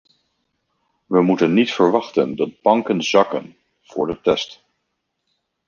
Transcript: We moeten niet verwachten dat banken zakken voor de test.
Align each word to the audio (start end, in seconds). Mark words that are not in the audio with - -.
We 1.07 1.21
moeten 1.21 1.53
niet 1.53 1.71
verwachten 1.73 2.35
dat 2.35 2.61
banken 2.61 3.03
zakken 3.03 3.57
voor 3.81 4.07
de 4.07 4.21
test. 4.21 4.63